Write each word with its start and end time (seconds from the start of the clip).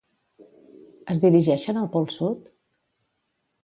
Es 1.15 1.23
dirigeixen 1.25 1.81
al 1.83 1.93
Pol 1.99 2.11
Sud? 2.19 2.53